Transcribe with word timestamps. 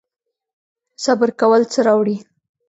صبر 1.03 1.29
کول 1.39 1.61
څه 1.71 1.79
راوړي؟ 1.87 2.17